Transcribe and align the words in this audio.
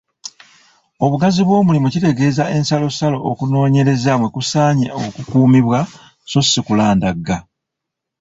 Obugazi 1.03 1.41
bw’omulimu 1.47 1.87
kitegeeza 1.93 2.43
ensalosalo 2.57 3.17
okunoonyereza 3.31 4.11
mwe 4.17 4.29
kusaanye 4.35 4.87
okukuumibwa 5.01 5.79
so 6.31 6.39
si 6.49 6.59
kulandagga. 6.65 7.35